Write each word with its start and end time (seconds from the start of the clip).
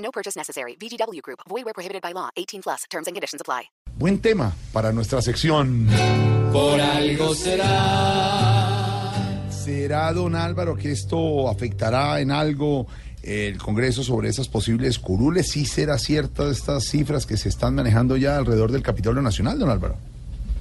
No 0.00 0.10
purchase 0.10 0.36
necessary. 0.36 0.76
VGW 0.76 1.22
Group. 1.22 1.40
Void 1.48 1.64
where 1.64 1.74
prohibited 1.74 2.02
by 2.02 2.12
law. 2.12 2.28
18 2.36 2.62
plus. 2.62 2.84
Terms 2.90 3.06
and 3.06 3.14
conditions 3.14 3.40
apply. 3.40 3.70
Buen 3.94 4.20
tema 4.20 4.54
para 4.72 4.92
nuestra 4.92 5.20
sección. 5.22 5.86
Por 6.52 6.80
algo 6.80 7.34
será. 7.34 8.80
¿Será, 9.50 10.12
don 10.12 10.34
Álvaro, 10.34 10.74
que 10.74 10.90
esto 10.90 11.48
afectará 11.48 12.20
en 12.20 12.30
algo 12.30 12.86
el 13.22 13.58
Congreso 13.58 14.02
sobre 14.02 14.28
esas 14.30 14.48
posibles 14.48 14.98
curules? 14.98 15.50
¿Sí 15.50 15.66
será 15.66 15.98
cierta 15.98 16.50
estas 16.50 16.84
cifras 16.84 17.26
que 17.26 17.36
se 17.36 17.50
están 17.50 17.74
manejando 17.74 18.16
ya 18.16 18.36
alrededor 18.36 18.72
del 18.72 18.82
Capitolio 18.82 19.20
Nacional, 19.22 19.58
don 19.58 19.70
Álvaro? 19.70 19.96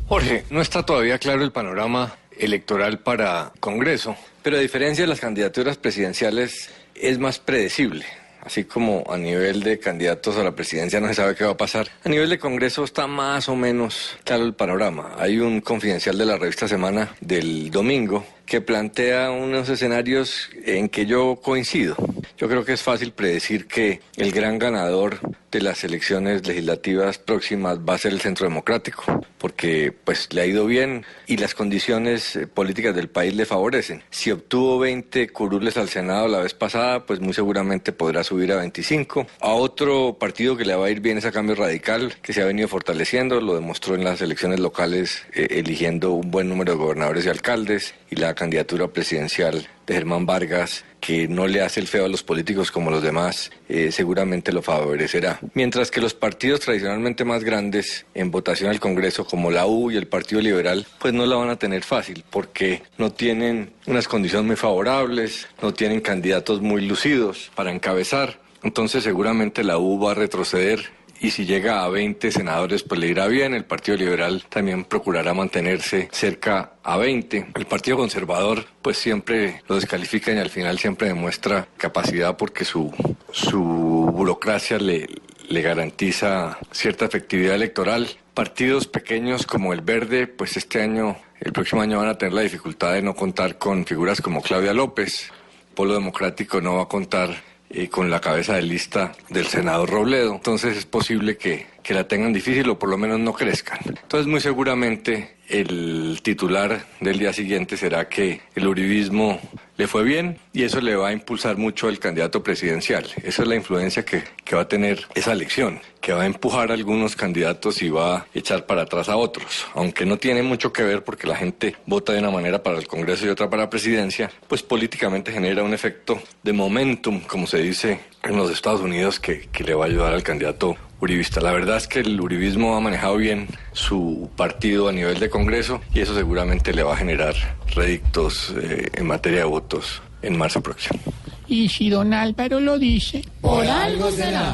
Jorge, 0.08 0.44
no 0.50 0.60
está 0.62 0.86
todavía 0.86 1.18
claro 1.18 1.44
el 1.44 1.52
panorama 1.52 2.14
electoral 2.38 3.00
para 3.00 3.54
Congreso, 3.60 4.16
pero 4.44 4.58
a 4.58 4.60
diferencia 4.60 5.04
de 5.04 5.08
las 5.10 5.20
candidaturas 5.20 5.78
presidenciales 5.78 6.70
es 6.96 7.20
más 7.20 7.40
predecible. 7.40 8.06
Así 8.42 8.64
como 8.64 9.04
a 9.10 9.18
nivel 9.18 9.64
de 9.64 9.80
candidatos 9.80 10.38
a 10.38 10.44
la 10.44 10.56
presidencia 10.56 11.00
no 11.00 11.08
se 11.08 11.16
sabe 11.16 11.36
qué 11.36 11.44
va 11.44 11.52
a 11.52 11.58
pasar, 11.58 11.90
a 12.04 12.10
nivel 12.10 12.30
de 12.30 12.40
Congreso 12.40 12.84
está 12.84 13.08
más 13.08 13.50
o 13.50 13.56
menos 13.56 14.18
claro 14.24 14.46
el 14.46 14.54
panorama. 14.54 15.16
Hay 15.18 15.40
un 15.40 15.62
confidencial 15.62 16.18
de 16.18 16.26
la 16.26 16.38
revista 16.38 16.68
Semana 16.68 17.16
del 17.22 17.70
domingo 17.72 18.26
que 18.46 18.62
plantea 18.62 19.30
unos 19.30 19.70
escenarios 19.70 20.50
en 20.66 20.90
que 20.90 21.06
yo 21.06 21.40
coincido. 21.42 21.96
Yo 22.38 22.48
creo 22.48 22.66
que 22.66 22.74
es 22.74 22.82
fácil 22.82 23.12
predecir 23.12 23.68
que 23.68 24.02
el 24.16 24.32
gran 24.32 24.58
ganador 24.58 25.20
de 25.52 25.62
las 25.62 25.84
elecciones 25.84 26.48
legislativas 26.48 27.18
próximas 27.20 27.78
va 27.80 27.96
a 27.96 27.98
ser 27.98 28.14
el 28.14 28.22
Centro 28.22 28.48
Democrático, 28.48 29.19
porque 29.40 29.94
pues 30.04 30.32
le 30.34 30.42
ha 30.42 30.46
ido 30.46 30.66
bien 30.66 31.06
y 31.26 31.38
las 31.38 31.56
condiciones 31.56 32.36
eh, 32.36 32.48
políticas 32.48 32.96
del 32.96 33.10
país 33.10 33.34
le 33.36 33.46
favorecen. 33.46 34.04
Si 34.12 34.32
obtuvo 34.32 34.80
20 34.80 35.30
curules 35.30 35.78
al 35.78 35.90
Senado 35.90 36.28
la 36.28 36.40
vez 36.40 36.54
pasada, 36.54 37.06
pues 37.06 37.20
muy 37.20 37.34
seguramente 37.34 37.92
podrá 37.92 38.24
subir 38.24 38.52
a 38.52 38.58
25. 38.58 39.26
A 39.40 39.54
otro 39.54 40.18
partido 40.20 40.56
que 40.56 40.66
le 40.66 40.76
va 40.76 40.86
a 40.86 40.90
ir 40.90 41.00
bien 41.00 41.18
es 41.18 41.26
a 41.26 41.32
Cambio 41.32 41.56
Radical, 41.56 42.16
que 42.22 42.34
se 42.34 42.42
ha 42.42 42.46
venido 42.46 42.68
fortaleciendo, 42.68 43.42
lo 43.42 43.56
demostró 43.56 43.96
en 43.96 44.04
las 44.04 44.22
elecciones 44.22 44.60
locales, 44.60 45.24
eh, 45.34 45.48
eligiendo 45.52 46.12
un 46.12 46.30
buen 46.32 46.50
número 46.50 46.74
de 46.74 46.78
gobernadores 46.78 47.26
y 47.26 47.30
alcaldes, 47.30 47.96
y 48.10 48.18
la 48.18 48.36
candidatura 48.36 48.88
presidencial 48.88 49.68
de 49.90 49.96
Germán 49.96 50.26
Vargas, 50.26 50.86
que 51.00 51.28
no 51.28 51.48
le 51.48 51.62
hace 51.62 51.80
el 51.80 51.88
feo 51.88 52.06
a 52.06 52.08
los 52.08 52.24
políticos 52.24 52.72
como 52.72 52.92
los 52.92 53.02
demás, 53.02 53.52
eh, 53.68 53.92
seguramente 53.92 54.52
lo 54.52 54.62
favorecerá. 54.62 55.40
Mientras 55.54 55.92
que 55.92 56.00
los 56.00 56.14
partidos 56.14 56.60
tradicionalmente 56.60 57.26
más 57.26 57.44
grandes 57.44 58.06
en 58.14 58.32
votación 58.32 58.70
al 58.70 58.80
Congreso, 58.80 59.26
como 59.26 59.50
la 59.50 59.66
U 59.66 59.92
y 59.92 59.98
el 59.98 60.08
Partido 60.08 60.42
Liberal, 60.42 60.86
pues 61.00 61.14
no 61.14 61.26
la 61.26 61.36
van 61.36 61.50
a 61.50 61.58
tener 61.58 61.84
fácil, 61.84 62.24
porque 62.30 62.84
no 62.98 63.12
tienen 63.12 63.72
unas 63.88 64.08
condiciones 64.08 64.46
muy 64.46 64.56
favorables, 64.56 65.48
no 65.62 65.74
tienen 65.74 66.02
candidatos 66.02 66.62
muy 66.62 66.86
lucidos 66.86 67.52
para 67.56 67.72
encabezar. 67.72 68.40
Entonces 68.62 69.04
seguramente 69.04 69.64
la 69.64 69.78
U 69.78 70.00
va 70.00 70.12
a 70.12 70.16
retroceder 70.16 70.99
y 71.22 71.32
si 71.32 71.46
llega 71.46 71.84
a 71.84 71.90
20 71.90 72.32
senadores, 72.32 72.84
pues 72.84 73.00
le 73.00 73.08
irá 73.08 73.28
bien. 73.28 73.54
El 73.54 73.66
Partido 73.66 73.98
Liberal 73.98 74.46
también 74.50 74.86
procurará 74.86 75.34
mantenerse 75.34 76.08
cerca 76.12 76.74
a 76.84 76.98
20. 76.98 77.48
El 77.56 77.66
Partido 77.66 77.98
Conservador, 77.98 78.66
pues 78.82 78.98
siempre 78.98 79.62
lo 79.68 79.76
descalifica 79.76 80.32
y 80.32 80.38
al 80.38 80.50
final 80.50 80.80
siempre 80.80 81.10
demuestra 81.10 81.68
capacidad 81.78 82.38
porque 82.38 82.64
su, 82.66 82.94
su 83.32 83.62
burocracia 83.62 84.78
le, 84.78 85.08
le 85.50 85.62
garantiza 85.62 86.58
cierta 86.72 87.06
efectividad 87.06 87.56
electoral. 87.56 88.08
Partidos 88.34 88.88
pequeños 88.88 89.46
como 89.46 89.74
el 89.74 89.82
Verde, 89.82 90.28
pues 90.28 90.56
este 90.56 90.82
año, 90.82 91.18
el 91.42 91.52
próximo 91.52 91.82
año 91.82 92.00
van 92.00 92.10
a 92.10 92.18
tener 92.18 92.34
la 92.34 92.42
dificultad 92.42 92.94
de 92.94 93.02
no 93.02 93.16
contar 93.16 93.58
con 93.58 93.86
figuras 93.86 94.22
como 94.22 94.42
Claudia 94.42 94.74
López. 94.74 95.32
Polo 95.76 95.94
Democrático 95.94 96.62
no 96.62 96.76
va 96.76 96.84
a 96.84 96.88
contar 96.88 97.49
eh, 97.70 97.88
con 97.90 98.10
la 98.10 98.20
cabeza 98.20 98.56
de 98.56 98.64
lista 98.64 99.14
del 99.30 99.46
senador 99.46 99.90
Robledo. 99.90 100.34
Entonces 100.34 100.78
es 100.78 100.86
posible 100.86 101.38
que, 101.38 101.68
que 101.84 101.94
la 101.94 102.08
tengan 102.08 102.34
difícil 102.34 102.70
o 102.70 102.80
por 102.80 102.90
lo 102.90 102.98
menos 102.98 103.20
no 103.20 103.34
crezcan. 103.34 103.80
Entonces 103.86 104.28
muy 104.28 104.42
seguramente 104.42 105.38
el 105.48 106.20
titular 106.24 106.86
del 107.00 107.20
día 107.20 107.34
siguiente 107.34 107.78
será 107.78 108.08
que 108.08 108.42
el 108.56 108.68
uribismo 108.68 109.40
le 109.80 109.88
fue 109.88 110.04
bien 110.04 110.38
y 110.52 110.64
eso 110.64 110.82
le 110.82 110.98
va 110.98 111.08
a 111.08 111.14
impulsar 111.14 111.56
mucho 111.56 111.88
al 111.88 112.00
candidato 112.00 112.44
presidencial. 112.44 113.06
Esa 113.24 113.44
es 113.44 113.48
la 113.48 113.56
influencia 113.56 114.04
que, 114.04 114.26
que, 114.44 114.54
va 114.54 114.64
a 114.64 114.68
tener 114.68 115.06
esa 115.16 115.32
elección, 115.32 115.80
que 116.02 116.12
va 116.12 116.24
a 116.24 116.26
empujar 116.26 116.70
a 116.70 116.74
algunos 116.74 117.16
candidatos 117.16 117.82
y 117.82 117.90
va 117.90 118.18
a 118.18 118.26
echar 118.34 118.66
para 118.66 118.82
atrás 118.82 119.08
a 119.08 119.16
otros. 119.16 119.68
Aunque 119.76 120.06
no 120.06 120.18
tiene 120.18 120.44
mucho 120.44 120.74
que 120.74 120.84
ver 120.84 121.06
porque 121.06 121.28
la 121.28 121.38
gente 121.38 121.78
vota 121.86 122.12
de 122.12 122.20
una 122.20 122.30
manera 122.30 122.62
para 122.62 122.78
el 122.78 122.90
Congreso 122.90 123.26
y 123.26 123.30
otra 123.30 123.50
para 123.50 123.64
la 123.64 123.70
presidencia, 123.70 124.30
pues 124.50 124.64
políticamente 124.64 125.32
genera 125.32 125.64
un 125.64 125.74
efecto 125.74 126.22
de 126.44 126.52
momentum, 126.52 127.22
como 127.22 127.48
se 127.48 127.60
dice 127.60 128.02
en 128.22 128.36
los 128.36 128.52
Estados 128.52 128.82
Unidos, 128.82 129.18
que, 129.22 129.48
que 129.48 129.64
le 129.64 129.76
va 129.76 129.86
a 129.86 129.88
ayudar 129.88 130.14
al 130.14 130.24
candidato 130.24 130.76
uribista. 131.02 131.42
La 131.42 131.52
verdad 131.52 131.78
es 131.78 131.88
que 131.88 132.00
el 132.00 132.20
uribismo 132.20 132.76
ha 132.76 132.80
manejado 132.80 133.18
bien 133.18 133.48
su 133.74 134.30
partido 134.36 134.88
a 134.88 134.92
nivel 134.92 135.20
de 135.20 135.30
Congreso 135.30 135.82
y 135.94 136.02
eso 136.02 136.16
seguramente 136.16 136.74
le 136.74 136.84
va 136.84 136.94
a 136.94 136.98
generar 136.98 137.36
redictos 137.74 138.54
eh, 138.62 138.90
en 138.94 139.08
materia 139.08 139.40
de 139.40 139.46
votos 139.46 140.02
en 140.22 140.38
marzo 140.38 140.62
próximo. 140.62 141.00
Y 141.48 141.70
si 141.70 141.90
don 141.90 142.14
Álvaro 142.14 142.60
lo 142.60 142.78
dice, 142.78 143.24
Por 143.42 143.66
algo 143.66 144.12
será. 144.12 144.54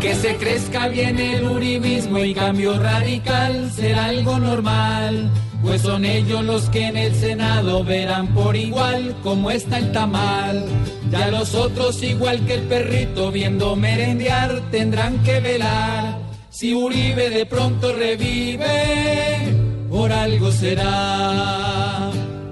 Que 0.00 0.14
se 0.14 0.36
crezca 0.36 0.88
bien 0.88 1.18
el 1.18 1.44
uribismo 1.44 2.18
y 2.18 2.34
cambio 2.34 2.78
radical 2.78 3.70
será 3.70 4.06
algo 4.06 4.38
normal. 4.38 5.30
Pues 5.62 5.82
son 5.82 6.04
ellos 6.04 6.44
los 6.44 6.68
que 6.70 6.88
en 6.88 6.96
el 6.96 7.14
Senado 7.14 7.84
verán 7.84 8.34
por 8.34 8.56
igual 8.56 9.14
cómo 9.22 9.50
está 9.50 9.78
el 9.78 9.92
tamal. 9.92 10.64
Ya 11.10 11.28
los 11.28 11.54
otros, 11.54 12.02
igual 12.02 12.44
que 12.46 12.54
el 12.54 12.62
perrito 12.62 13.30
viendo 13.30 13.76
merendear, 13.76 14.60
tendrán 14.70 15.22
que 15.22 15.38
velar. 15.40 16.18
Si 16.50 16.74
Uribe 16.74 17.30
de 17.30 17.46
pronto 17.46 17.92
revive, 17.92 19.54
por 19.88 20.12
algo 20.12 20.50
será. 20.50 22.10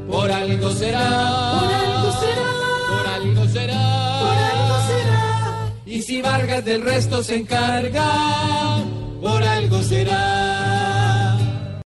Por 0.08 0.30
algo 0.30 0.70
será. 0.70 1.58
Por 1.60 1.74
algo 1.74 2.12
será. 2.20 2.50
Por 2.90 3.06
algo 3.08 3.46
será. 3.48 4.20
Por 4.20 4.38
algo 4.38 4.76
será. 4.88 5.72
Y 5.84 6.02
si 6.02 6.22
Vargas 6.22 6.64
del 6.64 6.82
resto 6.82 7.22
se 7.24 7.36
encarga, 7.36 8.78
por 9.20 9.42
algo 9.42 9.82
será. 9.82 10.79